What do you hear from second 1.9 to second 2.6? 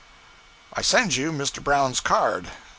card.